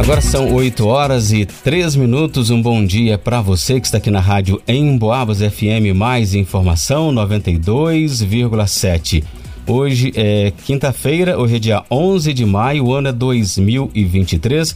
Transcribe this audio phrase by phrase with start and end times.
[0.00, 2.48] Agora são 8 horas e 3 minutos.
[2.48, 5.94] Um bom dia para você que está aqui na rádio em Boabas FM.
[5.94, 9.22] Mais informação 92,7.
[9.66, 14.74] Hoje é quinta-feira, hoje é dia 11 de maio, o ano é 2023.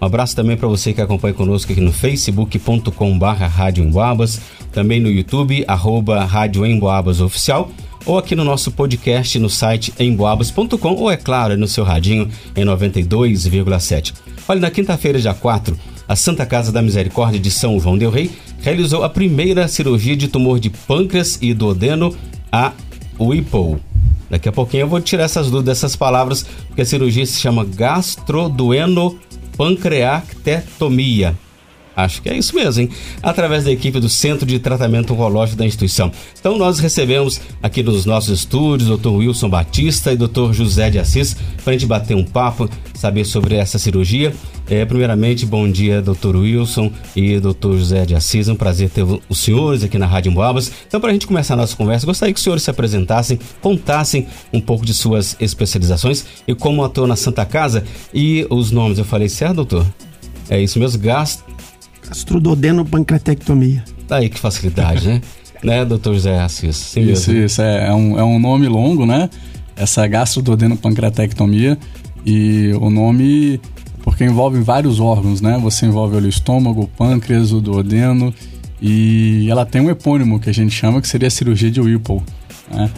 [0.00, 4.40] Um abraço também para você que acompanha conosco aqui no facebook.com barra Rádio Emboabas,
[4.70, 7.68] também no YouTube, arroba Rádio Emboabas Oficial,
[8.06, 12.64] ou aqui no nosso podcast no site emboabas.com, ou é claro, no seu radinho em
[12.64, 14.14] 92,7.
[14.50, 18.32] Olha, na quinta-feira, dia 4, a Santa Casa da Misericórdia de São João del Rei
[18.60, 22.12] realizou a primeira cirurgia de tumor de pâncreas e duodeno,
[22.50, 22.72] a
[23.16, 23.76] Whipple.
[24.28, 27.64] Daqui a pouquinho eu vou tirar essas dúvidas dessas palavras, porque a cirurgia se chama
[27.64, 29.16] gastrodueno
[29.56, 31.36] pancreatectomia.
[31.94, 32.90] Acho que é isso mesmo, hein?
[33.22, 36.10] Através da equipe do Centro de Tratamento Oncológico da instituição.
[36.38, 39.08] Então, nós recebemos aqui nos nossos estúdios o Dr.
[39.08, 40.52] Wilson Batista e Dr.
[40.52, 44.32] José de Assis para a gente bater um papo, saber sobre essa cirurgia.
[44.68, 46.36] É, primeiramente, bom dia, Dr.
[46.36, 47.72] Wilson e Dr.
[47.72, 48.48] José de Assis.
[48.48, 50.70] É um prazer ter os senhores aqui na Rádio Emboabas.
[50.86, 54.28] Então, para a gente começar a nossa conversa, gostaria que os senhores se apresentassem, contassem
[54.52, 57.82] um pouco de suas especializações e como atuam na Santa Casa.
[58.14, 59.84] E os nomes, eu falei certo, doutor?
[60.48, 61.44] É isso mesmo, gasto
[62.10, 63.84] Astrododenopancreatectomia.
[64.10, 65.20] Aí que facilidade, né?
[65.62, 66.76] né, doutor José Assis?
[66.76, 67.46] Sim isso, mesmo.
[67.46, 67.62] isso.
[67.62, 69.30] É, é, um, é um nome longo, né?
[69.76, 71.78] Essa gastrododenopancreatectomia.
[72.24, 73.60] E o nome,
[74.02, 75.58] porque envolve vários órgãos, né?
[75.62, 78.34] Você envolve o estômago, o pâncreas, o duodeno.
[78.82, 82.22] E ela tem um epônimo que a gente chama que seria a cirurgia de Whipple.
[82.70, 82.90] Né?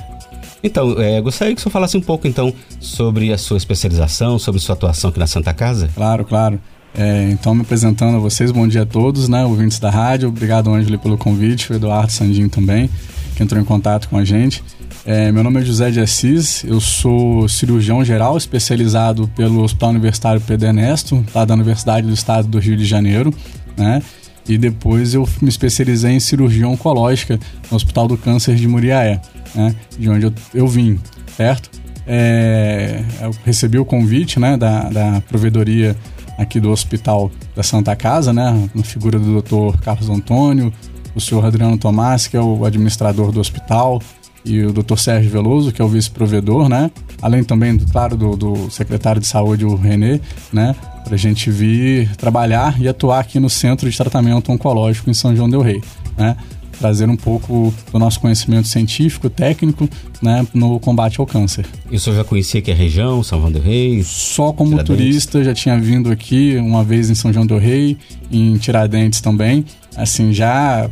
[0.63, 4.61] Então, é, gostaria que o senhor falasse um pouco então sobre a sua especialização, sobre
[4.61, 5.89] sua atuação aqui na Santa Casa.
[5.95, 6.61] Claro, claro.
[6.95, 10.29] É, então, me apresentando a vocês, bom dia a todos, né, ouvintes da rádio.
[10.29, 12.91] Obrigado, Ângelo, pelo convite, o Eduardo Sandinho também,
[13.34, 14.62] que entrou em contato com a gente.
[15.05, 20.41] É, meu nome é José de Assis, eu sou cirurgião geral, especializado pelo Hospital Universitário
[20.41, 23.34] Pedro Ernesto, lá da Universidade do Estado do Rio de Janeiro,
[23.77, 24.03] né?
[24.49, 27.39] E depois eu me especializei em cirurgia oncológica
[27.71, 29.21] no Hospital do Câncer de Muriaé,
[29.55, 29.75] né?
[29.99, 31.00] De onde eu, eu vim,
[31.37, 31.71] certo?
[32.06, 35.97] É, eu recebi o convite, né, da, da provedoria
[36.38, 38.69] aqui do Hospital da Santa Casa, né?
[38.75, 39.78] Na figura do Dr.
[39.81, 40.72] Carlos Antônio,
[41.15, 44.00] o senhor Adriano Tomás, que é o administrador do hospital,
[44.44, 44.97] e o Dr.
[44.97, 46.91] Sérgio Veloso, que é o vice-provedor, né?
[47.21, 50.21] Além também, claro, do, do, secretário de saúde, o Renê,
[50.53, 50.75] né?
[51.04, 55.34] Para a gente vir trabalhar e atuar aqui no Centro de Tratamento Oncológico em São
[55.34, 55.81] João del Rei,
[56.16, 56.37] né?
[56.78, 59.88] Trazer um pouco do nosso conhecimento científico, técnico,
[60.21, 61.65] né, no combate ao câncer.
[61.91, 64.03] E o senhor já conhecia aqui a região, São João del Rei?
[64.03, 64.97] Só como Tiradentes.
[64.97, 67.97] turista, já tinha vindo aqui uma vez em São João del Rei,
[68.31, 69.65] em Tiradentes também.
[69.97, 70.88] Assim, já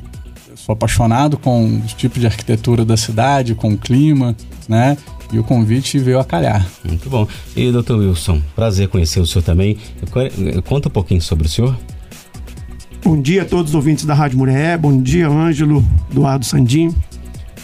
[0.55, 4.37] sou apaixonado com o tipo de arquitetura da cidade, com o clima,
[4.69, 4.97] né?
[5.33, 6.67] E o convite veio a calhar.
[6.85, 7.27] Muito bom.
[7.57, 9.79] E doutor Wilson, prazer conhecer o senhor também.
[10.67, 11.79] Conta um pouquinho sobre o senhor.
[13.03, 14.77] Bom dia a todos os ouvintes da Rádio Muré.
[14.77, 16.95] Bom dia, Ângelo, Eduardo Sandim.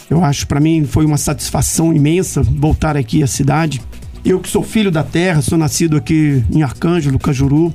[0.08, 3.82] Eu acho para mim foi uma satisfação imensa voltar aqui à cidade.
[4.24, 7.72] Eu que sou filho da terra, sou nascido aqui em Arcângelo, Cajuru.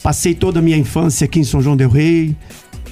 [0.00, 2.36] Passei toda a minha infância aqui em São João del Rei.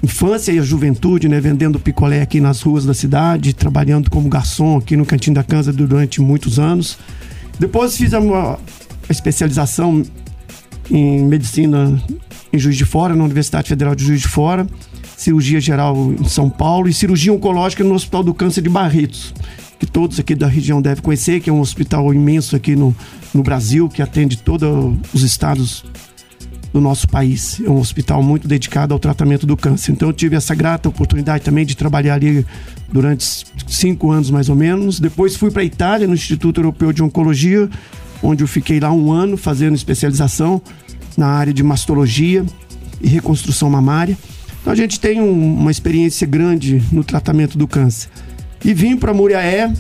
[0.03, 4.79] Infância e a juventude, né, vendendo picolé aqui nas ruas da cidade, trabalhando como garçom
[4.79, 6.99] aqui no Cantinho da Cansa durante muitos anos.
[7.61, 8.59] Depois fiz a, a
[9.09, 10.03] especialização
[10.91, 12.03] em medicina
[12.53, 14.67] em Juiz de Fora, na Universidade Federal de Juiz de Fora,
[15.17, 19.35] cirurgia geral em São Paulo e cirurgia oncológica no Hospital do Câncer de Barretos,
[19.79, 22.95] que todos aqui da região devem conhecer, que é um hospital imenso aqui no,
[23.33, 24.69] no Brasil, que atende todos
[25.13, 25.85] os estados
[26.73, 27.61] do nosso país.
[27.65, 29.93] É um hospital muito dedicado ao tratamento do câncer.
[29.93, 32.47] Então eu tive essa grata oportunidade também de trabalhar ali
[32.93, 35.01] durante cinco anos mais ou menos.
[35.01, 37.69] Depois fui para a Itália, no Instituto Europeu de Oncologia,
[38.23, 40.63] onde eu fiquei lá um ano fazendo especialização
[41.17, 42.45] na área de mastologia
[43.01, 44.17] e reconstrução mamária.
[44.61, 48.09] Então a gente tem um, uma experiência grande no tratamento do câncer.
[48.65, 49.73] E vim para Muriaé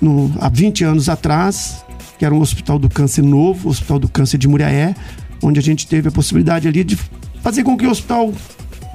[0.00, 1.84] no, há 20 anos atrás,
[2.18, 4.94] que era um hospital do câncer novo, o Hospital do Câncer de Muriaé,
[5.42, 6.96] onde a gente teve a possibilidade ali de
[7.42, 8.32] fazer com que o hospital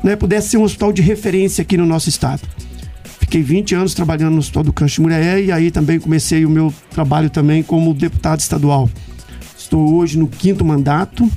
[0.04, 2.42] né, pudesse ser um hospital de referência aqui no nosso estado.
[3.20, 6.50] Fiquei 20 anos trabalhando no Hospital do Câncer de Muriaé e aí também comecei o
[6.50, 8.90] meu trabalho também como deputado estadual.
[9.70, 11.30] Estou hoje no quinto mandato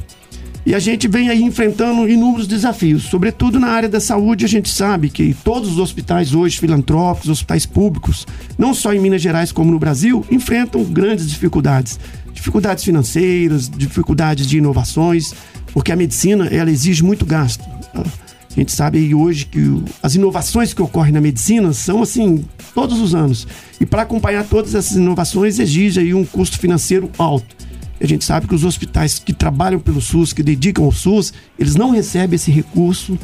[0.65, 4.47] e a gente vem aí enfrentando inúmeros desafios, sobretudo na área da saúde.
[4.47, 8.27] A gente sabe que todos os hospitais hoje filantrópicos, hospitais públicos,
[8.57, 12.01] não só em Minas Gerais como no Brasil, enfrentam grandes dificuldades,
[12.33, 15.35] dificuldades financeiras, dificuldades de inovações,
[15.75, 17.63] porque a medicina ela exige muito gasto.
[17.95, 19.61] A gente sabe hoje que
[20.03, 23.47] as inovações que ocorrem na medicina são assim todos os anos
[23.79, 27.72] e para acompanhar todas essas inovações exige aí um custo financeiro alto.
[28.03, 31.77] A gente sabe que os hospitais que trabalham pelo SUS, que dedicam ao SUS, eles
[31.77, 33.17] não recebem esse recurso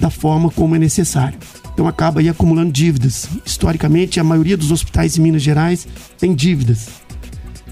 [0.00, 1.38] da forma como é necessário.
[1.72, 3.28] Então acaba aí acumulando dívidas.
[3.46, 5.86] Historicamente, a maioria dos hospitais em Minas Gerais
[6.18, 6.88] tem dívidas.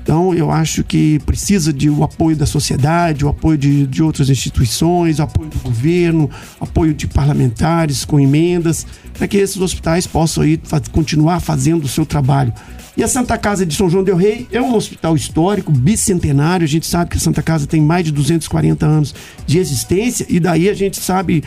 [0.01, 4.31] Então, eu acho que precisa de o apoio da sociedade, o apoio de, de outras
[4.31, 10.45] instituições, o apoio do governo, apoio de parlamentares com emendas, para que esses hospitais possam
[10.45, 10.61] aí
[10.93, 12.53] continuar fazendo o seu trabalho.
[12.97, 16.65] E a Santa Casa de São João del Rei é um hospital histórico, bicentenário.
[16.65, 19.15] A gente sabe que a Santa Casa tem mais de 240 anos
[19.47, 21.45] de existência, e daí a gente sabe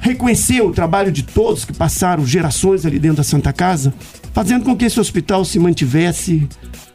[0.00, 3.92] reconhecer o trabalho de todos que passaram gerações ali dentro da Santa Casa,
[4.32, 6.46] fazendo com que esse hospital se mantivesse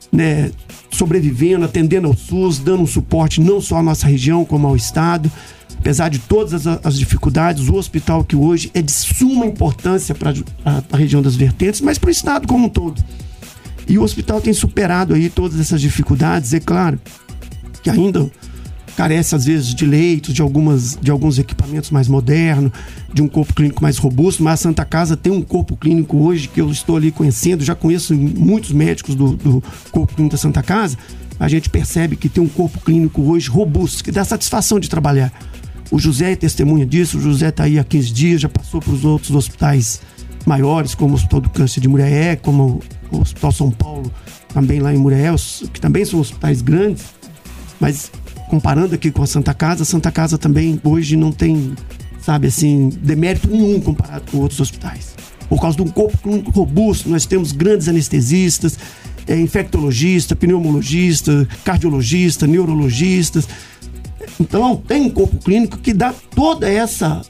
[0.09, 0.51] né,
[0.91, 5.29] sobrevivendo, atendendo ao SUS, dando um suporte não só à nossa região, como ao Estado.
[5.77, 10.33] Apesar de todas as, as dificuldades, o hospital que hoje é de suma importância para
[10.63, 13.03] a, a região das vertentes, mas para o Estado como um todo.
[13.89, 16.99] E o hospital tem superado aí todas essas dificuldades, é claro
[17.81, 18.29] que ainda
[18.95, 22.71] carece às vezes de leitos, de, algumas, de alguns equipamentos mais modernos,
[23.11, 26.47] de um corpo clínico mais robusto, mas a Santa Casa tem um corpo clínico hoje
[26.47, 30.61] que eu estou ali conhecendo, já conheço muitos médicos do, do corpo clínico da Santa
[30.61, 30.97] Casa,
[31.39, 35.31] a gente percebe que tem um corpo clínico hoje robusto, que dá satisfação de trabalhar.
[35.89, 38.93] O José é testemunha disso, o José está aí há 15 dias, já passou para
[38.93, 40.01] os outros hospitais
[40.45, 42.81] maiores, como o Hospital do Câncer de Muriaé, como
[43.11, 44.11] o Hospital São Paulo,
[44.53, 45.33] também lá em Muriaé,
[45.73, 47.05] que também são hospitais grandes,
[47.79, 48.11] mas
[48.49, 51.73] comparando aqui com a Santa Casa, a Santa Casa também hoje não tem,
[52.21, 55.15] sabe assim, demérito nenhum comparado com outros hospitais.
[55.47, 58.77] Por causa de um corpo robusto, nós temos grandes anestesistas,
[59.27, 63.47] é, infectologista, pneumologista, cardiologista, neurologistas.
[64.39, 67.21] Então, tem um corpo clínico que dá toda essa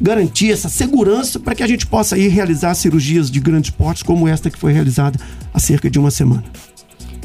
[0.00, 4.28] garantia, essa segurança para que a gente possa ir realizar cirurgias de grandes portes como
[4.28, 5.18] esta que foi realizada
[5.52, 6.44] há cerca de uma semana.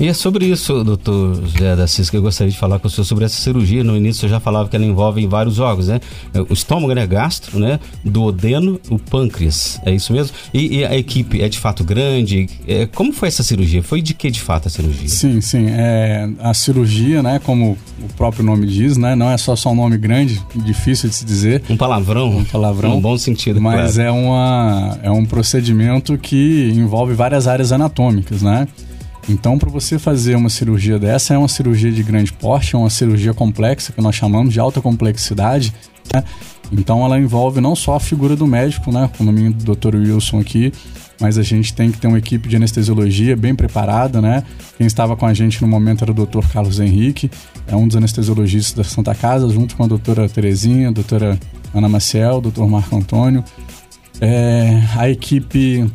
[0.01, 2.89] E é sobre isso, doutor José da Cis, que eu gostaria de falar com o
[2.89, 3.83] senhor sobre essa cirurgia.
[3.83, 6.01] No início eu já falava que ela envolve vários órgãos, né?
[6.49, 7.05] O estômago, né?
[7.05, 7.79] Gastro, né?
[8.03, 9.79] Duodeno, o pâncreas.
[9.85, 10.35] É isso mesmo?
[10.51, 12.49] E, e a equipe é de fato grande?
[12.67, 13.83] É, como foi essa cirurgia?
[13.83, 15.07] Foi de que de fato a cirurgia?
[15.07, 15.67] Sim, sim.
[15.69, 17.37] É, a cirurgia, né?
[17.37, 19.15] Como o próprio nome diz, né?
[19.15, 21.61] Não é só, só um nome grande, difícil de se dizer.
[21.69, 22.37] Um palavrão.
[22.37, 22.97] Um palavrão.
[22.97, 24.09] Um bom sentido, Mas claro.
[24.09, 28.67] é, uma, é um procedimento que envolve várias áreas anatômicas, né?
[29.29, 32.89] Então, para você fazer uma cirurgia dessa, é uma cirurgia de grande porte, é uma
[32.89, 35.73] cirurgia complexa, que nós chamamos de alta complexidade.
[36.13, 36.23] Né?
[36.71, 39.95] Então, ela envolve não só a figura do médico, né, como o nome do Dr.
[39.95, 40.71] Wilson aqui,
[41.19, 44.43] mas a gente tem que ter uma equipe de anestesiologia bem preparada, né?
[44.75, 46.43] Quem estava com a gente no momento era o Dr.
[46.51, 47.29] Carlos Henrique,
[47.67, 51.39] é um dos anestesiologistas da Santa Casa, junto com a doutora Terezinha, a doutora
[51.75, 52.63] Ana Maciel, o Dr.
[52.63, 53.43] Marco Antônio.
[54.19, 55.89] É, a equipe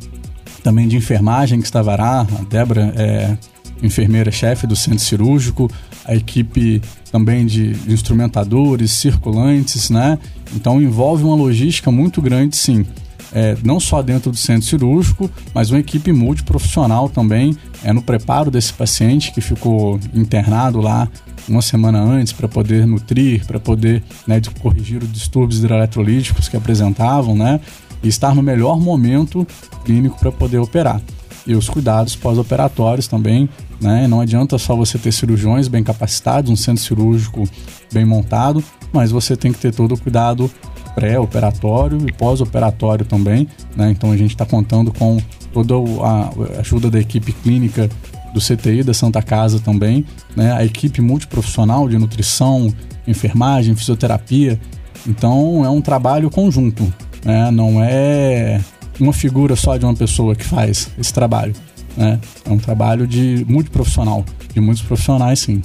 [0.67, 3.39] também de enfermagem que estava lá, a Débora é
[3.81, 5.71] enfermeira-chefe do centro cirúrgico,
[6.05, 6.83] a equipe
[7.13, 10.19] também de instrumentadores, circulantes, né?
[10.57, 12.85] Então envolve uma logística muito grande, sim.
[13.33, 18.51] É, não só dentro do centro cirúrgico, mas uma equipe multiprofissional também é no preparo
[18.51, 21.09] desse paciente que ficou internado lá
[21.49, 27.37] uma semana antes para poder nutrir, para poder né, corrigir os distúrbios hidroeletrolíticos que apresentavam,
[27.37, 27.61] né?
[28.06, 29.47] E estar no melhor momento
[29.85, 31.03] clínico para poder operar.
[31.47, 33.49] E os cuidados pós-operatórios também,
[33.81, 34.06] né?
[34.08, 37.49] Não adianta só você ter cirurgiões bem capacitados, um centro cirúrgico
[37.93, 38.62] bem montado,
[38.93, 40.51] mas você tem que ter todo o cuidado
[40.94, 43.46] pré-operatório e pós-operatório também,
[43.77, 43.91] né?
[43.91, 45.19] Então a gente está contando com
[45.53, 47.89] toda a ajuda da equipe clínica
[48.32, 50.53] do CTI da Santa Casa também, né?
[50.53, 52.72] A equipe multiprofissional de nutrição,
[53.06, 54.60] enfermagem, fisioterapia.
[55.06, 56.93] Então é um trabalho conjunto,
[57.25, 57.51] né?
[57.51, 58.61] Não é
[59.01, 61.55] uma figura só de uma pessoa que faz esse trabalho.
[61.96, 62.20] Né?
[62.44, 65.63] É um trabalho de multiprofissional, de muitos profissionais, sim.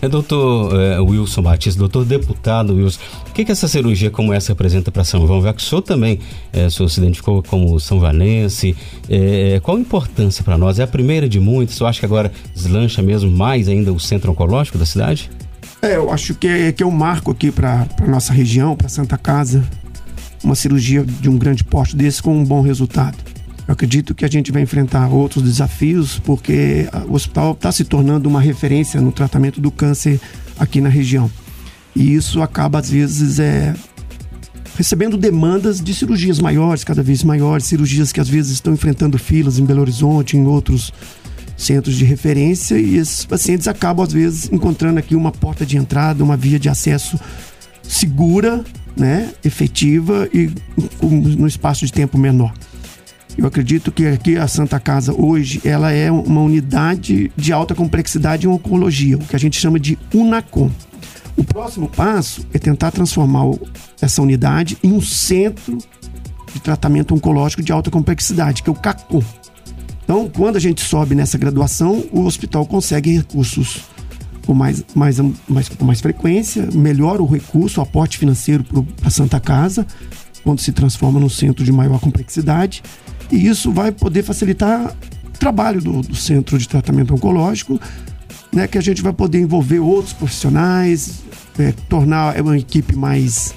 [0.00, 4.52] É doutor é, Wilson Batista, doutor deputado Wilson, o que, que essa cirurgia como essa
[4.52, 5.42] representa para São João?
[5.42, 6.20] Já que o senhor também
[6.52, 8.76] é, o senhor se identificou como São Vanense,
[9.08, 10.78] é, qual a importância para nós?
[10.78, 11.80] É a primeira de muitas?
[11.80, 15.30] Eu acho que agora deslancha mesmo mais ainda o centro oncológico da cidade?
[15.80, 19.16] É, eu acho que é, que é um marco aqui para nossa região, para Santa
[19.16, 19.64] Casa,
[20.46, 23.18] uma cirurgia de um grande porte desse com um bom resultado.
[23.66, 28.28] Eu acredito que a gente vai enfrentar outros desafios, porque o hospital está se tornando
[28.28, 30.20] uma referência no tratamento do câncer
[30.56, 31.28] aqui na região.
[31.96, 33.74] E isso acaba, às vezes, é,
[34.76, 39.58] recebendo demandas de cirurgias maiores, cada vez maiores, cirurgias que às vezes estão enfrentando filas
[39.58, 40.92] em Belo Horizonte, em outros
[41.56, 46.22] centros de referência, e esses pacientes acabam, às vezes, encontrando aqui uma porta de entrada,
[46.22, 47.18] uma via de acesso
[47.82, 48.64] segura
[48.96, 50.50] né, efetiva e
[51.02, 52.52] no espaço de tempo menor.
[53.36, 58.46] Eu acredito que aqui a Santa Casa hoje ela é uma unidade de alta complexidade
[58.46, 60.70] em oncologia, o que a gente chama de UNACOM.
[61.36, 63.42] O próximo passo é tentar transformar
[64.00, 65.76] essa unidade em um centro
[66.54, 69.22] de tratamento oncológico de alta complexidade, que é o CACOM.
[70.02, 73.82] Então, quando a gente sobe nessa graduação, o hospital consegue recursos
[74.46, 79.10] com mais, mais, mais, com mais frequência, melhora o recurso, o aporte financeiro para a
[79.10, 79.86] Santa Casa,
[80.44, 82.82] quando se transforma num centro de maior complexidade
[83.30, 87.80] e isso vai poder facilitar o trabalho do, do centro de tratamento oncológico,
[88.52, 91.22] né, que a gente vai poder envolver outros profissionais,
[91.58, 93.54] é, tornar uma equipe mais,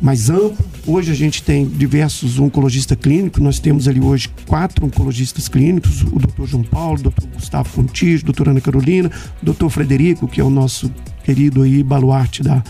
[0.00, 0.67] mais ampla.
[0.90, 6.18] Hoje a gente tem diversos oncologistas clínicos, nós temos ali hoje quatro oncologistas clínicos, o
[6.18, 9.10] doutor João Paulo, o doutor Gustavo Contis, a doutora Ana Carolina,
[9.42, 10.90] o doutor Frederico, que é o nosso
[11.24, 12.64] querido aí baluarte da,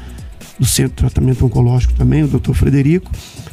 [0.58, 3.08] do Centro de Tratamento Oncológico também, o doutor Frederico.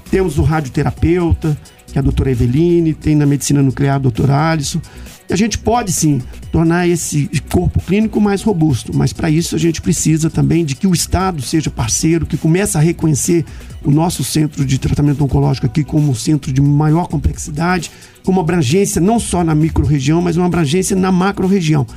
[0.09, 1.55] Temos o radioterapeuta,
[1.95, 4.81] que é a doutora Eveline, tem na medicina nuclear a doutora Alisson.
[5.29, 6.21] E a gente pode sim
[6.51, 10.85] tornar esse corpo clínico mais robusto, mas para isso a gente precisa também de que
[10.85, 13.45] o Estado seja parceiro, que comece a reconhecer
[13.81, 17.89] o nosso centro de tratamento oncológico aqui como um centro de maior complexidade,
[18.25, 21.87] com uma abrangência não só na micro-região, mas uma abrangência na macro-região.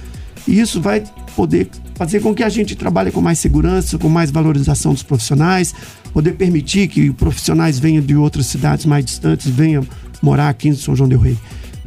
[0.49, 1.05] E isso vai
[1.37, 5.75] poder fazer com que a gente trabalhe com mais segurança, com mais valorização dos profissionais,
[6.11, 9.87] poder permitir que profissionais venham de outras cidades mais distantes, venham
[10.23, 11.37] morar aqui em São João del Rei.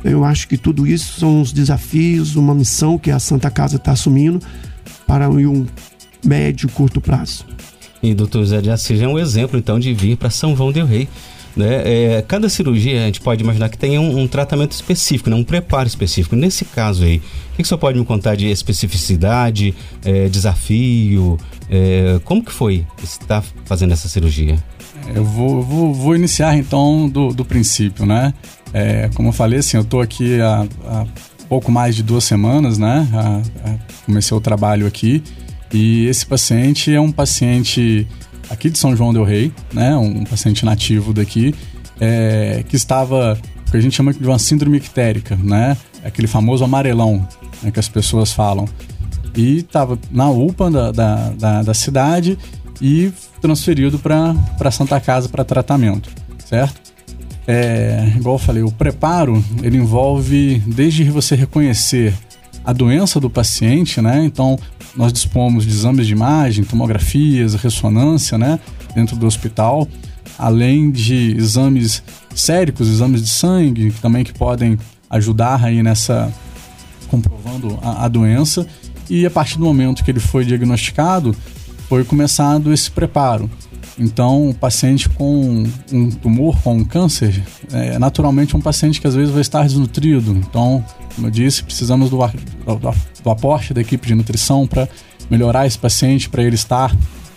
[0.03, 3.93] Eu acho que tudo isso são os desafios, uma missão que a Santa Casa está
[3.93, 4.39] assumindo
[5.07, 5.65] para um
[6.23, 7.43] médio, curto prazo.
[8.03, 10.85] E doutor Zé de Assis é um exemplo, então, de vir para São João del
[10.85, 11.09] Rei.
[11.55, 11.81] Né?
[11.85, 15.35] É, cada cirurgia, a gente pode imaginar que tem um, um tratamento específico, né?
[15.35, 16.35] um preparo específico.
[16.35, 21.37] Nesse caso aí, o que, que o senhor pode me contar de especificidade, é, desafio?
[21.69, 24.57] É, como que foi estar fazendo essa cirurgia?
[25.13, 28.33] Eu vou, vou, vou iniciar então do, do princípio, né?
[28.73, 31.05] É, como eu falei, assim, eu estou aqui há, há,
[31.49, 33.07] pouco mais de duas semanas, né?
[33.13, 35.21] A, a, comecei o trabalho aqui
[35.73, 38.07] e esse paciente é um paciente
[38.51, 39.95] aqui de São João del Rei, né?
[39.95, 41.55] Um paciente nativo daqui
[41.99, 43.39] é, que estava,
[43.69, 45.77] que a gente chama de uma síndrome ictérica, né?
[46.03, 47.25] Aquele famoso amarelão
[47.63, 48.67] né, que as pessoas falam
[49.35, 52.37] e estava na UPA da, da, da, da, cidade
[52.81, 56.09] e transferido para Santa Casa para tratamento,
[56.45, 56.91] certo?
[57.47, 62.13] É, igual eu falei, o preparo ele envolve desde você reconhecer
[62.63, 64.23] a doença do paciente, né?
[64.23, 64.57] Então
[64.95, 68.59] nós dispomos de exames de imagem, tomografias, ressonância, né?
[68.93, 69.87] Dentro do hospital,
[70.37, 72.03] além de exames
[72.35, 74.77] séricos, exames de sangue, também que podem
[75.09, 76.31] ajudar aí nessa
[77.09, 78.65] comprovando a, a doença
[79.09, 81.35] e a partir do momento que ele foi diagnosticado,
[81.89, 83.49] foi começado esse preparo.
[84.01, 89.13] Então, o paciente com um tumor, com um câncer, é naturalmente um paciente que às
[89.13, 90.31] vezes vai estar desnutrido.
[90.31, 90.83] Então,
[91.15, 94.89] como eu disse, precisamos do, do, do aporte da equipe de nutrição para
[95.29, 96.95] melhorar esse paciente, para ele estar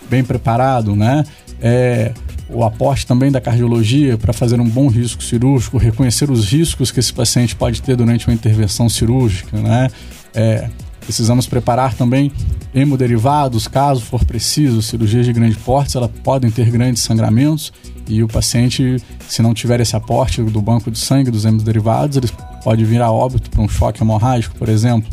[0.09, 1.23] bem preparado, né?
[1.61, 2.11] É,
[2.49, 6.99] o aporte também da cardiologia para fazer um bom risco cirúrgico, reconhecer os riscos que
[6.99, 9.87] esse paciente pode ter durante uma intervenção cirúrgica, né?
[10.33, 10.67] É,
[11.05, 12.31] Precisamos preparar também
[12.73, 17.71] hemoderivados, caso for preciso, cirurgias de grande porte, elas podem ter grandes sangramentos
[18.07, 18.97] e o paciente,
[19.27, 22.29] se não tiver esse aporte do banco de sangue, dos hemoderivados, ele
[22.63, 25.09] pode vir a óbito por um choque hemorrágico, por exemplo,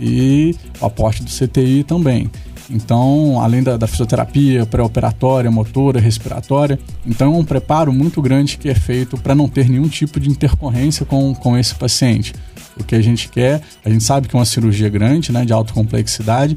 [0.00, 2.30] e o aporte do CTI também.
[2.70, 8.68] Então, além da, da fisioterapia pré-operatória, motora, respiratória, então é um preparo muito grande que
[8.68, 12.32] é feito para não ter nenhum tipo de intercorrência com, com esse paciente.
[12.78, 15.52] O que a gente quer, a gente sabe que é uma cirurgia grande, né, de
[15.52, 16.56] alta complexidade,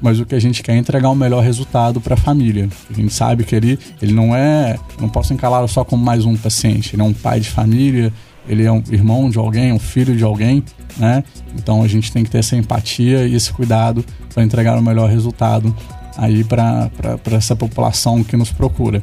[0.00, 2.68] mas o que a gente quer é entregar o melhor resultado para a família.
[2.90, 6.36] A gente sabe que ele, ele não é, não posso encarar só como mais um
[6.36, 8.12] paciente, ele é um pai de família,
[8.48, 10.62] ele é um irmão de alguém, um filho de alguém,
[10.96, 11.24] né?
[11.54, 15.10] Então a gente tem que ter essa empatia e esse cuidado para entregar o melhor
[15.10, 15.74] resultado
[16.16, 16.90] aí para
[17.32, 19.02] essa população que nos procura.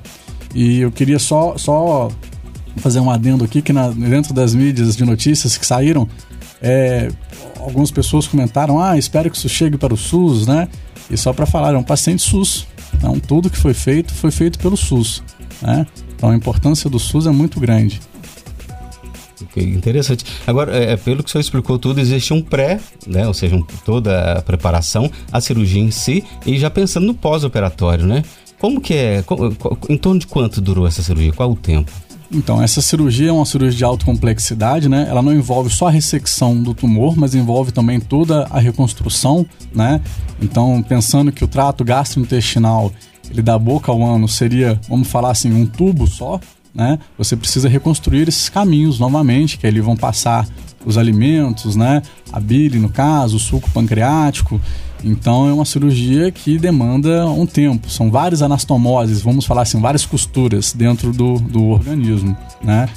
[0.56, 2.10] E eu queria só, só
[2.78, 6.08] fazer um adendo aqui que na, dentro das mídias de notícias que saíram,
[6.64, 7.12] é,
[7.60, 10.70] algumas pessoas comentaram: ah, espero que isso chegue para o SUS, né?
[11.12, 12.66] E só para falar, é um paciente SUS.
[12.94, 15.22] Então, tudo que foi feito foi feito pelo SUS.
[15.62, 15.86] Né?
[16.16, 18.00] Então, a importância do SUS é muito grande.
[19.42, 20.24] Okay, interessante.
[20.48, 23.28] Agora, é, é, pelo que o senhor explicou tudo, existe um pré, né?
[23.28, 28.06] Ou seja, um, toda a preparação, a cirurgia em si, e já pensando no pós-operatório,
[28.06, 28.24] né?
[28.58, 29.24] Como que é?
[29.90, 31.34] Em torno de quanto durou essa cirurgia?
[31.34, 31.92] Qual o tempo?
[32.32, 35.06] Então, essa cirurgia é uma cirurgia de alta complexidade, né?
[35.10, 40.02] Ela não envolve só a ressecção do tumor, mas envolve também toda a reconstrução, né?
[40.42, 42.92] Então, pensando que o trato gastrointestinal
[43.30, 46.40] ele da boca ao ano seria, vamos falar assim, um tubo só,
[46.74, 50.48] né, você precisa reconstruir esses caminhos novamente, que ali vão passar
[50.86, 52.02] os alimentos, né,
[52.32, 54.60] a bile no caso, o suco pancreático.
[55.04, 57.90] Então é uma cirurgia que demanda um tempo.
[57.90, 62.88] São várias anastomoses, vamos falar assim, várias costuras dentro do, do organismo, né?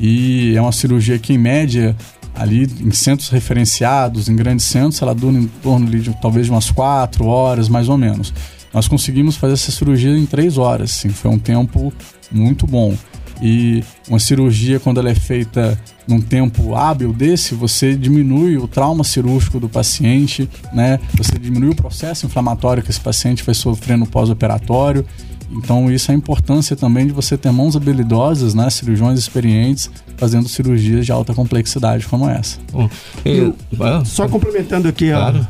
[0.00, 1.96] E é uma cirurgia que, em média,
[2.34, 6.70] ali em centros referenciados, em grandes centros, ela dura em torno de talvez de umas
[6.70, 8.32] quatro horas, mais ou menos.
[8.72, 11.92] Nós conseguimos fazer essa cirurgia em três horas, assim, foi um tempo
[12.30, 12.94] muito bom.
[13.40, 19.04] E uma cirurgia, quando ela é feita num tempo hábil desse, você diminui o trauma
[19.04, 20.98] cirúrgico do paciente, né?
[21.14, 25.04] Você diminui o processo inflamatório que esse paciente vai sofrer no pós-operatório.
[25.50, 28.68] Então, isso é a importância também de você ter mãos habilidosas, né?
[28.68, 32.58] Cirurgiões experientes fazendo cirurgias de alta complexidade como essa.
[32.72, 32.90] Bom,
[33.24, 35.46] eu, ah, só complementando aqui claro.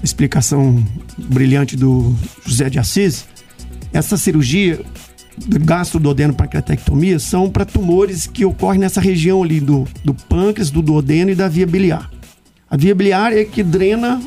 [0.00, 0.84] a explicação
[1.16, 2.14] brilhante do
[2.46, 3.26] José de Assis,
[3.92, 4.80] essa cirurgia
[5.38, 11.34] gastrododeno-pancreatectomia são para tumores que ocorrem nessa região ali do, do pâncreas, do duodeno e
[11.34, 12.10] da via biliar.
[12.70, 14.20] A via biliar é que drena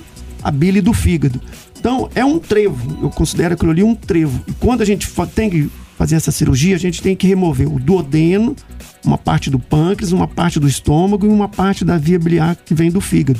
[0.43, 1.41] a bile do fígado.
[1.79, 2.99] Então, é um trevo.
[3.01, 4.41] Eu considero aquilo ali um trevo.
[4.47, 7.79] E quando a gente tem que fazer essa cirurgia, a gente tem que remover o
[7.79, 8.55] duodeno,
[9.03, 12.73] uma parte do pâncreas, uma parte do estômago e uma parte da via biliar que
[12.73, 13.39] vem do fígado.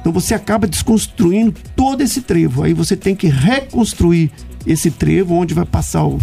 [0.00, 2.62] Então você acaba desconstruindo todo esse trevo.
[2.62, 4.30] Aí você tem que reconstruir
[4.66, 6.18] esse trevo, onde vai passar o,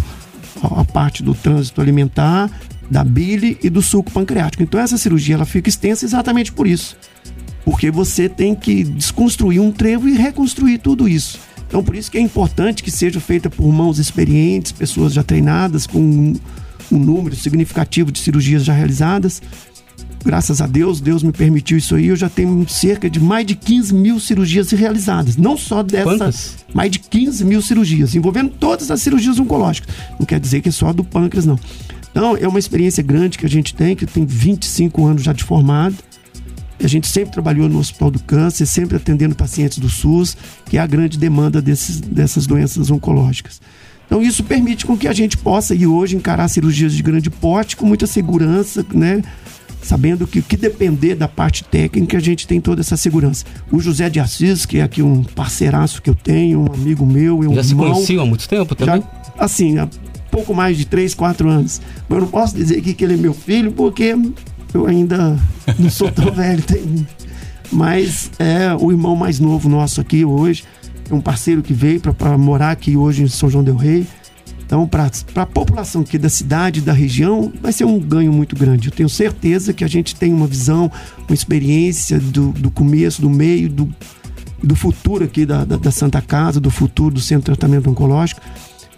[0.62, 2.50] a parte do trânsito alimentar,
[2.90, 4.62] da bile e do suco pancreático.
[4.62, 6.96] Então essa cirurgia ela fica extensa exatamente por isso.
[7.64, 11.38] Porque você tem que desconstruir um trevo e reconstruir tudo isso.
[11.66, 15.86] Então por isso que é importante que seja feita por mãos experientes, pessoas já treinadas
[15.86, 16.34] com um,
[16.90, 19.42] um número significativo de cirurgias já realizadas,
[20.24, 22.06] graças a Deus, Deus me permitiu isso aí.
[22.06, 25.36] Eu já tenho cerca de mais de 15 mil cirurgias realizadas.
[25.36, 29.94] Não só dessas, mais de 15 mil cirurgias, envolvendo todas as cirurgias oncológicas.
[30.18, 31.58] Não quer dizer que é só do pâncreas, não.
[32.10, 35.44] Então, é uma experiência grande que a gente tem, que tem 25 anos já de
[35.44, 35.96] formado.
[36.82, 40.36] A gente sempre trabalhou no Hospital do Câncer, sempre atendendo pacientes do SUS,
[40.66, 43.60] que é a grande demanda desses, dessas doenças oncológicas.
[44.06, 47.76] Então isso permite com que a gente possa ir hoje encarar cirurgias de grande porte
[47.76, 49.22] com muita segurança, né?
[49.82, 53.44] Sabendo que o que depender da parte técnica, a gente tem toda essa segurança.
[53.70, 57.42] O José de Assis, que é aqui um parceiraço que eu tenho, um amigo meu,
[57.42, 59.00] eu Já se conheciam há muito tempo também?
[59.00, 59.88] Já, assim, há
[60.30, 61.80] pouco mais de 3, 4 anos.
[62.08, 64.14] Mas eu não posso dizer aqui que ele é meu filho, porque
[64.74, 65.38] eu ainda
[65.78, 66.62] não sou tão velho.
[66.62, 67.06] Tem...
[67.70, 70.64] Mas é o irmão mais novo nosso aqui hoje.
[71.10, 74.06] É um parceiro que veio para morar aqui hoje em São João Del Rei.
[74.68, 78.88] Então, para a população aqui da cidade, da região, vai ser um ganho muito grande.
[78.88, 80.92] Eu tenho certeza que a gente tem uma visão,
[81.26, 83.88] uma experiência do, do começo, do meio, do,
[84.62, 88.42] do futuro aqui da, da, da Santa Casa, do futuro do Centro de Tratamento Oncológico.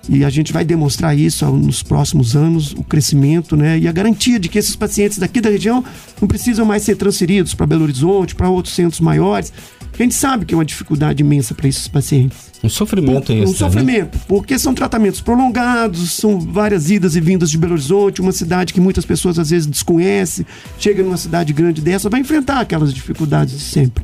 [0.09, 4.41] E a gente vai demonstrar isso nos próximos anos, o crescimento né, e a garantia
[4.41, 5.85] de que esses pacientes daqui da região
[6.21, 9.53] não precisam mais ser transferidos para Belo Horizonte, para outros centros maiores.
[10.01, 12.51] A gente sabe que é uma dificuldade imensa para esses pacientes.
[12.65, 14.25] Um sofrimento esse, Um sofrimento, né?
[14.27, 18.81] porque são tratamentos prolongados, são várias idas e vindas de Belo Horizonte, uma cidade que
[18.81, 20.47] muitas pessoas às vezes desconhecem,
[20.79, 24.03] chega numa cidade grande dessa, vai enfrentar aquelas dificuldades de sempre.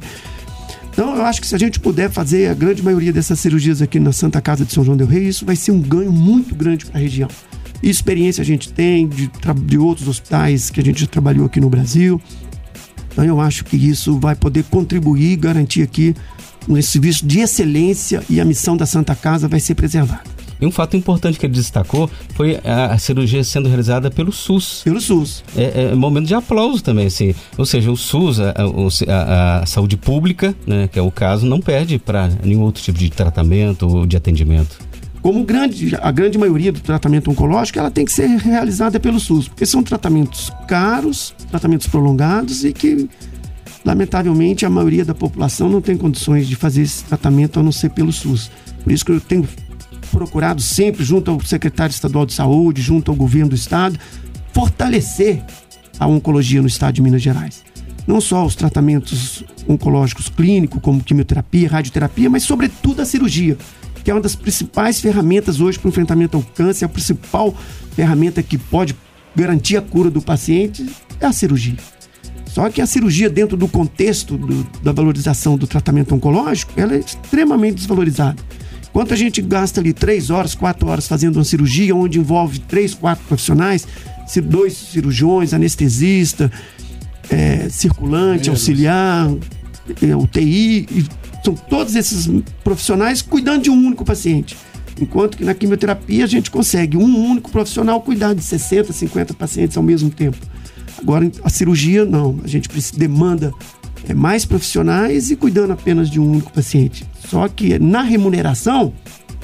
[0.92, 3.98] Então, eu acho que se a gente puder fazer a grande maioria dessas cirurgias aqui
[3.98, 6.84] na Santa Casa de São João del Rei, isso vai ser um ganho muito grande
[6.84, 7.28] para a região.
[7.82, 9.30] E experiência a gente tem de,
[9.64, 12.20] de outros hospitais que a gente já trabalhou aqui no Brasil.
[13.16, 16.14] Então, eu acho que isso vai poder contribuir e garantir aqui
[16.68, 20.36] um serviço de excelência e a missão da Santa Casa vai ser preservada.
[20.60, 24.82] E um fato importante que ele destacou foi a cirurgia sendo realizada pelo SUS.
[24.84, 25.42] Pelo SUS.
[25.56, 27.34] É, é momento de aplauso também, assim.
[27.56, 28.54] Ou seja, o SUS, a,
[29.08, 32.98] a, a saúde pública, né, que é o caso, não perde para nenhum outro tipo
[32.98, 34.78] de tratamento ou de atendimento.
[35.26, 39.48] Como grande, a grande maioria do tratamento oncológico, ela tem que ser realizada pelo SUS,
[39.48, 43.10] porque são tratamentos caros, tratamentos prolongados e que
[43.84, 47.90] lamentavelmente a maioria da população não tem condições de fazer esse tratamento a não ser
[47.90, 48.52] pelo SUS.
[48.84, 49.48] Por isso que eu tenho
[50.12, 53.98] procurado sempre, junto ao secretário estadual de saúde, junto ao governo do estado,
[54.52, 55.42] fortalecer
[55.98, 57.64] a oncologia no estado de Minas Gerais.
[58.06, 63.58] Não só os tratamentos oncológicos clínicos, como quimioterapia, radioterapia, mas sobretudo a cirurgia,
[64.06, 67.52] que é uma das principais ferramentas hoje para o enfrentamento ao câncer, a principal
[67.90, 68.94] ferramenta que pode
[69.34, 70.86] garantir a cura do paciente
[71.20, 71.74] é a cirurgia.
[72.46, 77.00] Só que a cirurgia, dentro do contexto do, da valorização do tratamento oncológico, ela é
[77.00, 78.40] extremamente desvalorizada.
[78.88, 82.94] Enquanto a gente gasta ali três horas, quatro horas fazendo uma cirurgia, onde envolve três,
[82.94, 83.88] quatro profissionais,
[84.44, 86.48] dois cirurgiões, anestesista,
[87.28, 89.28] é, circulante, auxiliar,
[90.00, 91.08] é, UTI,
[91.46, 92.28] são todos esses
[92.64, 94.56] profissionais cuidando de um único paciente.
[95.00, 99.76] Enquanto que na quimioterapia a gente consegue um único profissional cuidar de 60, 50 pacientes
[99.76, 100.36] ao mesmo tempo.
[100.98, 102.40] Agora, a cirurgia, não.
[102.42, 103.52] A gente demanda
[104.08, 107.04] é, mais profissionais e cuidando apenas de um único paciente.
[107.28, 108.92] Só que na remuneração,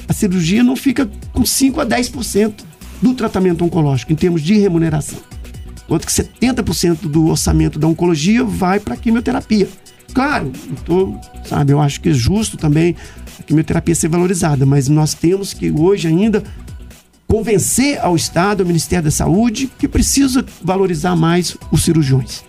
[0.07, 2.53] a cirurgia não fica com 5 a 10%
[3.01, 5.19] do tratamento oncológico, em termos de remuneração.
[5.85, 9.69] Enquanto que 70% do orçamento da oncologia vai para a quimioterapia.
[10.13, 10.51] Claro,
[10.85, 12.95] tô, sabe, eu acho que é justo também
[13.39, 16.43] a quimioterapia ser valorizada, mas nós temos que hoje ainda
[17.27, 22.43] convencer ao Estado, ao Ministério da Saúde, que precisa valorizar mais os cirurgiões.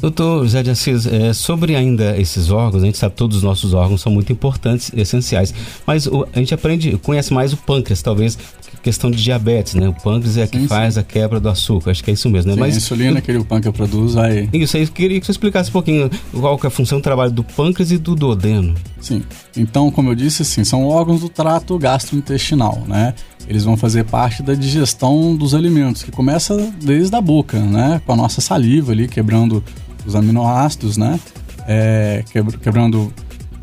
[0.00, 3.42] Doutor José de Assis, é, sobre ainda esses órgãos, a gente sabe que todos os
[3.42, 5.54] nossos órgãos são muito importantes, essenciais,
[5.86, 8.36] mas o, a gente aprende, conhece mais o pâncreas, talvez
[8.82, 9.88] questão de diabetes, né?
[9.88, 10.68] O pâncreas é sim, que sim.
[10.68, 12.54] faz a quebra do açúcar, acho que é isso mesmo, né?
[12.54, 14.48] Sim, mas a insulina que o pâncreas produz vai...
[14.52, 17.02] Isso aí, eu queria que você explicasse um pouquinho qual que é a função do
[17.02, 18.74] trabalho do pâncreas e do duodeno.
[19.00, 19.22] Sim,
[19.56, 23.14] então, como eu disse, assim, são órgãos do trato gastrointestinal, né?
[23.46, 28.00] Eles vão fazer parte da digestão dos alimentos, que começa desde a boca, né?
[28.06, 29.62] Com a nossa saliva ali, quebrando
[30.06, 31.20] os aminoácidos, né?
[31.66, 32.24] É,
[32.62, 33.12] quebrando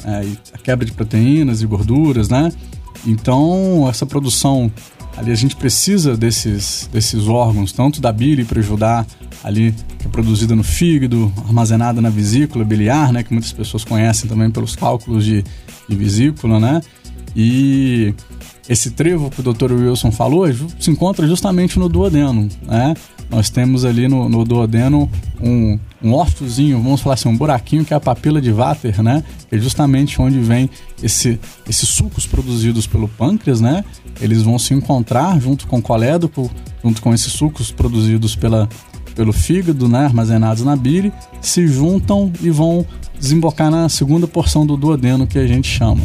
[0.06, 2.52] é, a quebra de proteínas e gorduras, né?
[3.06, 4.72] Então, essa produção
[5.18, 9.06] ali a gente precisa desses, desses órgãos, tanto da bile para ajudar
[9.44, 13.24] ali, que é produzida no fígado, armazenada na vesícula biliar, né?
[13.24, 15.44] Que muitas pessoas conhecem também pelos cálculos de,
[15.88, 16.82] de vesícula, né?
[17.36, 18.14] E
[18.70, 19.72] esse trevo que o Dr.
[19.74, 20.46] Wilson falou
[20.80, 22.94] se encontra justamente no duodeno, né?
[23.32, 25.10] Nós temos ali no, no duodeno
[25.42, 29.24] um, um ósseozinho, vamos falar assim, um buraquinho que é a papila de Vater, né?
[29.50, 30.70] É justamente onde vem
[31.02, 33.86] esse, esses sucos produzidos pelo pâncreas, né?
[34.20, 36.52] Eles vão se encontrar junto com o colédopo,
[36.84, 38.68] junto com esses sucos produzidos pela,
[39.16, 40.04] pelo fígado, né?
[40.04, 42.86] Armazenados na bile, se juntam e vão
[43.18, 46.04] desembocar na segunda porção do duodeno que a gente chama.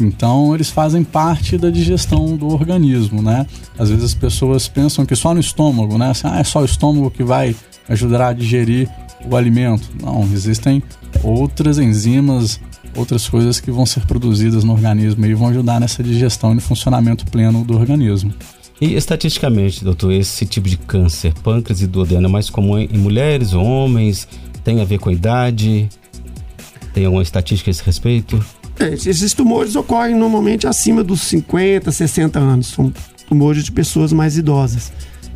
[0.00, 3.46] Então, eles fazem parte da digestão do organismo, né?
[3.78, 6.10] Às vezes as pessoas pensam que só no estômago, né?
[6.10, 7.54] Assim, ah, é só o estômago que vai
[7.88, 8.88] ajudar a digerir
[9.24, 9.88] o alimento.
[10.02, 10.82] Não, existem
[11.22, 12.60] outras enzimas,
[12.96, 16.60] outras coisas que vão ser produzidas no organismo e vão ajudar nessa digestão e no
[16.60, 18.32] funcionamento pleno do organismo.
[18.80, 23.52] E estatisticamente, doutor, esse tipo de câncer, pâncreas e duodeno, é mais comum em mulheres
[23.52, 24.26] ou homens?
[24.64, 25.88] Tem a ver com a idade?
[26.92, 28.44] Tem alguma estatística a esse respeito?
[28.80, 32.68] Esses tumores ocorrem normalmente acima dos 50, 60 anos.
[32.68, 32.92] São
[33.28, 34.92] tumores de pessoas mais idosas.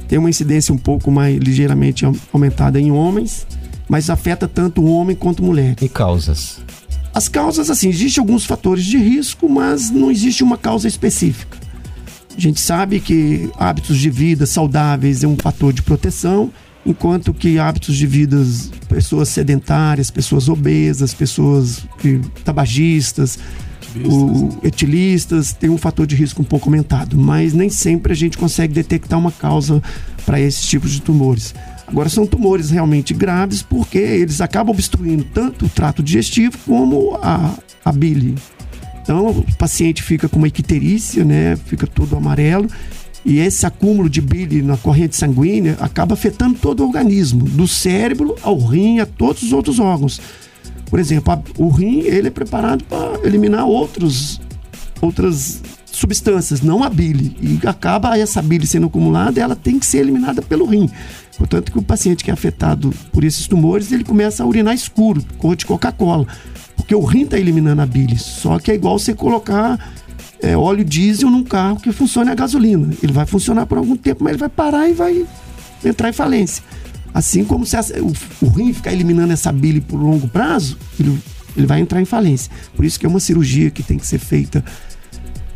[0.08, 3.46] Tem uma incidência um pouco mais ligeiramente aumentada em homens,
[3.88, 5.76] mas afeta tanto o homem quanto mulher.
[5.80, 6.60] E causas?
[7.14, 11.58] As causas, assim, existem alguns fatores de risco, mas não existe uma causa específica.
[12.36, 16.50] A gente sabe que hábitos de vida saudáveis é um fator de proteção
[16.88, 18.42] enquanto que hábitos de vida,
[18.88, 21.86] pessoas sedentárias, pessoas obesas, pessoas
[22.44, 23.38] tabagistas,
[24.06, 28.38] o, etilistas, tem um fator de risco um pouco aumentado, mas nem sempre a gente
[28.38, 29.82] consegue detectar uma causa
[30.24, 31.54] para esses tipos de tumores.
[31.86, 37.54] Agora, são tumores realmente graves porque eles acabam obstruindo tanto o trato digestivo como a,
[37.84, 38.34] a bile.
[39.02, 41.56] Então, o paciente fica com uma icterícia, né?
[41.56, 42.68] Fica todo amarelo
[43.28, 48.34] e esse acúmulo de bile na corrente sanguínea acaba afetando todo o organismo, do cérebro
[48.42, 50.18] ao rim, a todos os outros órgãos.
[50.86, 54.40] Por exemplo, a, o rim ele é preparado para eliminar outros,
[55.02, 57.36] outras substâncias, não a bile.
[57.38, 60.88] E acaba essa bile sendo acumulada, ela tem que ser eliminada pelo rim.
[61.36, 65.22] Portanto, que o paciente que é afetado por esses tumores, ele começa a urinar escuro,
[65.36, 66.26] cor de Coca-Cola.
[66.74, 68.18] Porque o rim está eliminando a bile.
[68.18, 69.78] Só que é igual você colocar
[70.42, 72.92] é, óleo diesel num carro que funcione a gasolina.
[73.02, 75.26] Ele vai funcionar por algum tempo, mas ele vai parar e vai
[75.84, 76.62] entrar em falência.
[77.12, 81.18] Assim como se o, o rim ficar eliminando essa bile por longo prazo, ele,
[81.56, 82.50] ele vai entrar em falência.
[82.76, 84.64] Por isso que é uma cirurgia que tem que ser feita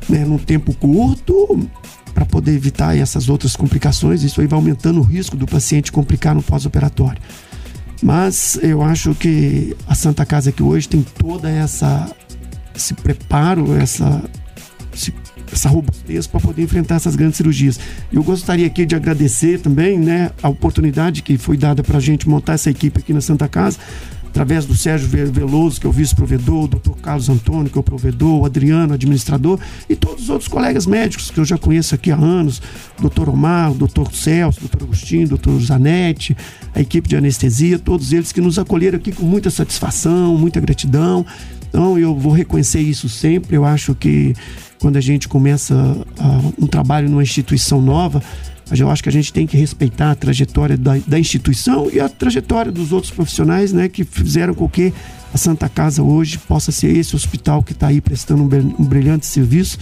[0.09, 1.69] né, num tempo curto
[2.15, 4.23] para poder evitar essas outras complicações.
[4.23, 7.21] Isso aí vai aumentando o risco do paciente complicar no pós-operatório.
[8.03, 12.11] Mas eu acho que a Santa Casa aqui hoje tem toda essa
[12.75, 14.25] esse preparo, essa
[15.53, 17.79] essa robustez para poder enfrentar essas grandes cirurgias.
[18.13, 22.29] Eu gostaria aqui de agradecer também né, a oportunidade que foi dada para a gente
[22.29, 23.79] montar essa equipe aqui na Santa Casa,
[24.33, 27.85] através do Sérgio Veloso, que é o vice-provedor, o doutor Carlos Antônio, que é o
[27.85, 32.11] provedor, o Adriano, administrador, e todos os outros colegas médicos que eu já conheço aqui
[32.11, 32.63] há anos,
[32.99, 36.35] doutor Omar, doutor Celso, doutor Agostinho, doutor Zanetti,
[36.75, 41.27] a equipe de anestesia, todos eles que nos acolheram aqui com muita satisfação, muita gratidão.
[41.73, 43.57] Então eu vou reconhecer isso sempre.
[43.57, 44.35] Eu acho que
[44.79, 48.23] quando a gente começa uh, um trabalho numa instituição nova,
[48.71, 52.09] eu acho que a gente tem que respeitar a trajetória da, da instituição e a
[52.09, 54.93] trajetória dos outros profissionais né, que fizeram com que
[55.33, 59.79] a Santa Casa hoje possa ser esse hospital que está aí prestando um, brilhante serviço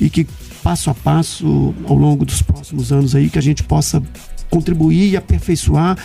[0.00, 0.26] e que
[0.62, 4.02] passo a passo ao longo dos próximos anos aí que a gente possa
[4.48, 5.98] contribuir e aperfeiçoar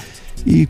[0.45, 0.67] e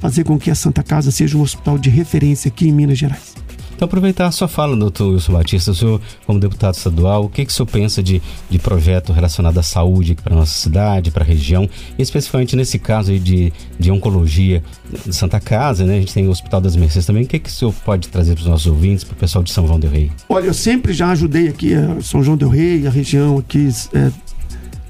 [0.00, 3.37] fazer com que a Santa Casa seja um hospital de referência aqui em Minas Gerais.
[3.78, 7.44] Então, aproveitar a sua fala, doutor Wilson Batista, o senhor, como deputado estadual, o que,
[7.44, 11.26] que o senhor pensa de, de projeto relacionado à saúde para nossa cidade, para a
[11.26, 14.64] região, especificamente nesse caso aí de, de oncologia
[15.06, 15.98] de Santa Casa, né?
[15.98, 17.22] A gente tem o Hospital das Mercês também.
[17.22, 19.52] O que, que o senhor pode trazer para os nossos ouvintes, para o pessoal de
[19.52, 20.10] São João del Rei?
[20.28, 24.10] Olha, eu sempre já ajudei aqui a São João del Rei, a região aqui, é,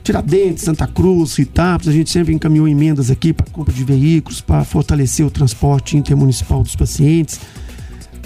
[0.03, 4.65] Tiradentes, Santa Cruz, Itapos, a gente sempre encaminhou emendas aqui para compra de veículos, para
[4.65, 7.39] fortalecer o transporte intermunicipal dos pacientes.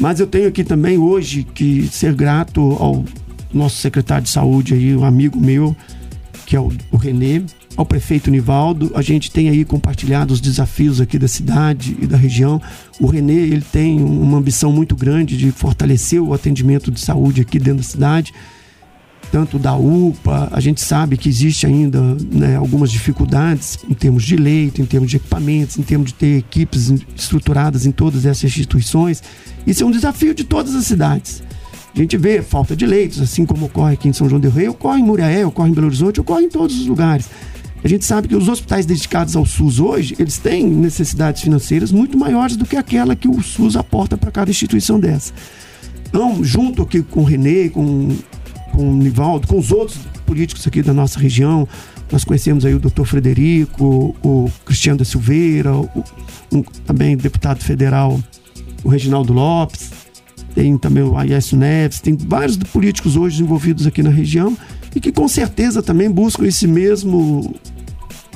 [0.01, 3.05] Mas eu tenho aqui também hoje que ser grato ao
[3.53, 5.77] nosso secretário de saúde aí, um amigo meu,
[6.47, 7.43] que é o, o Renê,
[7.77, 8.91] ao prefeito Nivaldo.
[8.95, 12.61] A gente tem aí compartilhado os desafios aqui da cidade e da região.
[13.01, 17.59] O Renê, ele tem uma ambição muito grande de fortalecer o atendimento de saúde aqui
[17.59, 18.33] dentro da cidade
[19.33, 21.99] tanto da UPA, a gente sabe que existe ainda
[22.31, 26.37] né, algumas dificuldades em termos de leito, em termos de equipamentos, em termos de ter
[26.37, 29.23] equipes estruturadas em todas essas instituições.
[29.67, 31.43] Isso é um desafio de todas as cidades.
[31.95, 34.69] A gente vê falta de leitos, assim como ocorre aqui em São João del Rei,
[34.69, 37.31] ocorre em Muriaé, ocorre em Belo Horizonte, ocorre em todos os lugares.
[37.83, 42.19] A gente sabe que os hospitais dedicados ao SUS hoje, eles têm necessidades financeiras muito
[42.19, 45.33] maiores do que aquela que o SUS aporta para cada instituição dessa.
[46.07, 48.15] Então, junto aqui com o Renê, com
[48.73, 51.69] com o Nivaldo, com os outros políticos aqui da nossa região.
[52.11, 55.89] Nós conhecemos aí o doutor Frederico, o Cristiano da Silveira, o,
[56.53, 58.21] um, também deputado federal,
[58.83, 59.91] o Reginaldo Lopes,
[60.55, 64.57] tem também o Aécio Neves, tem vários políticos hoje envolvidos aqui na região
[64.95, 67.55] e que com certeza também buscam esse mesmo,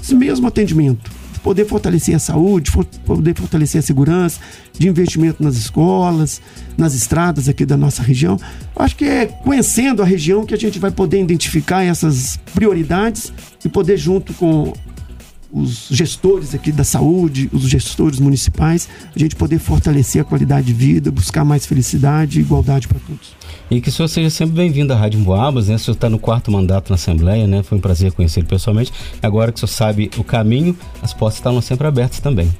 [0.00, 1.15] esse mesmo atendimento
[1.46, 2.72] poder fortalecer a saúde,
[3.04, 4.40] poder fortalecer a segurança,
[4.76, 6.42] de investimento nas escolas,
[6.76, 8.36] nas estradas aqui da nossa região.
[8.74, 13.32] Acho que é conhecendo a região que a gente vai poder identificar essas prioridades
[13.64, 14.72] e poder, junto com
[15.52, 20.72] os gestores aqui da saúde, os gestores municipais, a gente poder fortalecer a qualidade de
[20.72, 23.34] vida, buscar mais felicidade e igualdade para todos.
[23.70, 25.76] E que o senhor seja sempre bem-vindo à Rádio Boabas, né?
[25.76, 27.62] O senhor está no quarto mandato na Assembleia, né?
[27.62, 28.92] Foi um prazer conhecê-lo pessoalmente.
[29.22, 32.52] Agora que o senhor sabe o caminho, as portas estão sempre abertas também.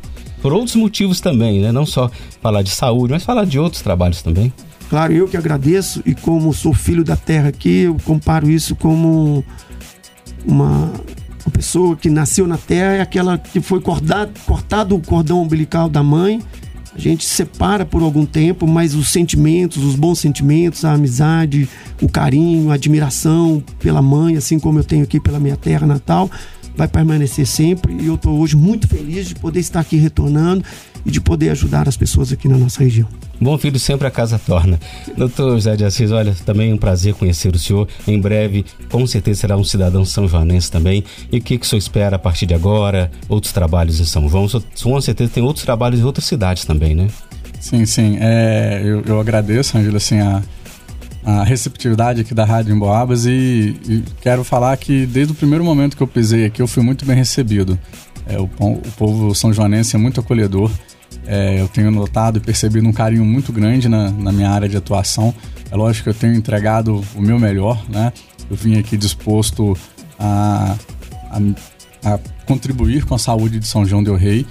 [0.42, 1.72] Por outros motivos também, né?
[1.72, 4.52] Não só falar de saúde, mas falar de outros trabalhos também.
[4.88, 9.44] Claro, eu que agradeço e como sou filho da terra aqui, eu comparo isso como
[10.46, 10.92] uma
[11.46, 15.88] uma pessoa que nasceu na terra é aquela que foi cortado, cortado o cordão umbilical
[15.88, 16.42] da mãe.
[16.92, 21.68] A gente se separa por algum tempo, mas os sentimentos, os bons sentimentos, a amizade,
[22.02, 26.28] o carinho, a admiração pela mãe, assim como eu tenho aqui pela minha terra natal,
[26.74, 27.94] vai permanecer sempre.
[27.94, 30.64] E eu estou hoje muito feliz de poder estar aqui retornando
[31.06, 33.08] e de poder ajudar as pessoas aqui na nossa região.
[33.40, 34.78] Bom filho sempre a casa torna.
[35.16, 37.86] Doutor José de Assis, olha, também é um prazer conhecer o senhor.
[38.06, 41.04] Em breve, com certeza será um cidadão são joanense também.
[41.30, 43.10] E o que, que o senhor espera a partir de agora?
[43.28, 44.48] Outros trabalhos em São João?
[44.82, 47.08] Com certeza tem outros trabalhos em outras cidades também, né?
[47.60, 48.16] Sim, sim.
[48.20, 50.42] É, eu, eu agradeço, Angela, assim, a,
[51.24, 55.96] a receptividade aqui da Rádio Emboabas e, e, quero falar que desde o primeiro momento
[55.96, 57.78] que eu pisei aqui eu fui muito bem recebido.
[58.26, 60.70] É, o, o povo são joanense é muito acolhedor.
[61.26, 64.76] É, eu tenho notado e percebido um carinho muito grande na, na, minha área de
[64.76, 65.34] atuação.
[65.70, 68.12] É lógico que eu tenho entregado o meu melhor, né?
[68.48, 69.76] Eu vim aqui disposto
[70.18, 70.76] a,
[71.30, 74.46] a, a contribuir com a saúde de São João del Rei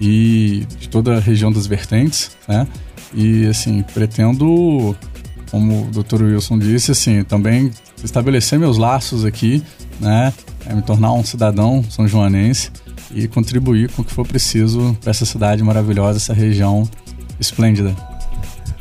[0.00, 2.66] e de toda a região das vertentes, né?
[3.12, 4.96] E assim, pretendo,
[5.50, 6.22] como o Dr.
[6.22, 7.72] Wilson disse, assim, também
[8.04, 9.64] estabelecer meus laços aqui,
[9.98, 10.32] né?
[10.64, 12.70] É, me tornar um cidadão são joanense
[13.14, 16.88] e contribuir com o que for preciso para essa cidade maravilhosa, essa região
[17.38, 17.94] esplêndida.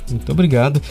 [0.09, 0.81] Muito obrigado.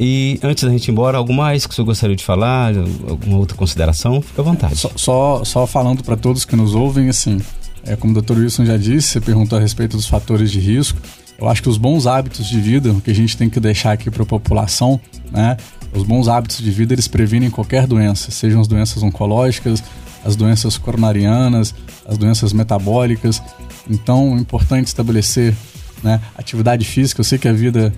[0.00, 2.72] E antes da gente ir embora, algo mais que o senhor gostaria de falar?
[3.08, 4.22] Alguma outra consideração?
[4.22, 4.76] Fique à vontade.
[4.76, 7.40] Só, só, só falando para todos que nos ouvem, assim,
[7.84, 8.38] é, como o Dr.
[8.38, 10.98] Wilson já disse, você perguntou a respeito dos fatores de risco.
[11.36, 14.10] Eu acho que os bons hábitos de vida, que a gente tem que deixar aqui
[14.10, 15.00] para a população,
[15.32, 15.56] né?
[15.92, 19.82] Os bons hábitos de vida, eles previnem qualquer doença, sejam as doenças oncológicas,
[20.24, 21.74] as doenças coronarianas,
[22.08, 23.42] as doenças metabólicas.
[23.88, 25.54] Então, é importante estabelecer
[26.02, 27.20] né, atividade física.
[27.20, 27.92] Eu sei que a vida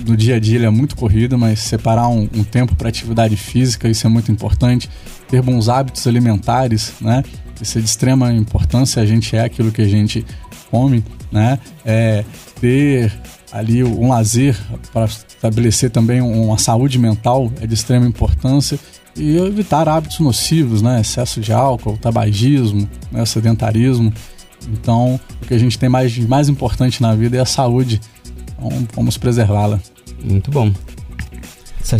[0.00, 3.88] do dia a dia é muito corrida, mas separar um, um tempo para atividade física,
[3.88, 4.90] isso é muito importante.
[5.28, 7.22] Ter bons hábitos alimentares, né?
[7.60, 10.26] Isso é de extrema importância, a gente é aquilo que a gente
[10.70, 11.58] come, né?
[11.84, 12.24] É
[12.60, 13.12] ter
[13.52, 14.58] ali um lazer
[14.92, 18.78] para estabelecer também uma saúde mental é de extrema importância
[19.16, 21.00] e evitar hábitos nocivos, né?
[21.00, 23.24] Excesso de álcool, tabagismo, né?
[23.24, 24.12] sedentarismo.
[24.72, 28.00] Então, o que a gente tem mais, mais importante na vida é a saúde.
[28.56, 29.80] Então, vamos preservá-la.
[30.22, 30.72] Muito bom.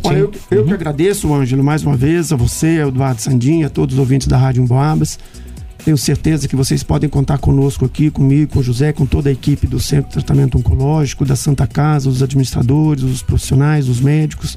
[0.03, 0.69] Olha, eu, eu uhum.
[0.69, 4.27] que agradeço, Ângelo, mais uma vez, a você, ao Eduardo Sandin, a todos os ouvintes
[4.27, 5.19] da Rádio Emboabas.
[5.85, 9.33] Tenho certeza que vocês podem contar conosco aqui, comigo, com o José, com toda a
[9.33, 14.57] equipe do Centro de Tratamento Oncológico, da Santa Casa, os administradores, os profissionais, os médicos,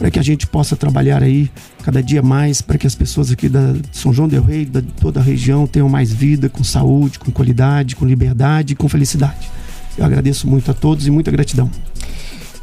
[0.00, 1.50] para que a gente possa trabalhar aí
[1.82, 5.20] cada dia mais, para que as pessoas aqui da São João del Rei, da toda
[5.20, 9.50] a região, tenham mais vida, com saúde, com qualidade, com liberdade e com felicidade.
[9.98, 11.70] Eu agradeço muito a todos e muita gratidão.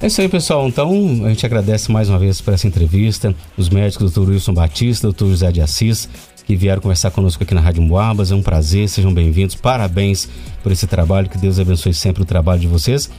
[0.02, 0.68] É isso aí, pessoal.
[0.68, 0.90] Então,
[1.26, 3.36] a gente agradece mais uma vez por essa entrevista.
[3.56, 6.10] Os médicos, doutor Wilson Batista, doutor José de Assis,
[6.44, 8.32] que vieram conversar conosco aqui na Rádio Moabas.
[8.32, 9.54] É um prazer, sejam bem-vindos.
[9.54, 10.28] Parabéns
[10.64, 13.12] por esse trabalho, que Deus abençoe sempre o trabalho de vocês.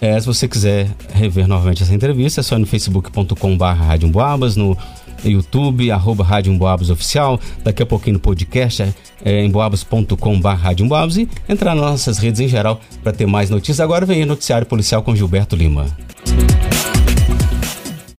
[0.00, 3.64] É, se você quiser rever novamente essa entrevista, é só no facebook.com.br
[4.56, 4.76] no
[5.24, 11.74] YouTube, arroba Rádio Emboabas Oficial, daqui a pouquinho no podcast, é, é emboabas.com.br e entrar
[11.74, 13.80] nas nossas redes em geral para ter mais notícias.
[13.80, 15.86] Agora vem o Noticiário Policial com Gilberto Lima.